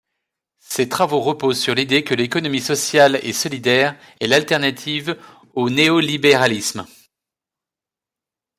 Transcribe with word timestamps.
Ses 0.57 0.89
travaux 0.89 1.19
reposent 1.21 1.61
sur 1.61 1.75
l'idée 1.75 2.03
que 2.03 2.15
l’économie 2.15 2.59
sociale 2.59 3.19
et 3.21 3.33
solidaire 3.33 3.95
est 4.19 4.25
l’alternative 4.25 5.15
au 5.53 5.69
néolibéralisme. 5.69 6.87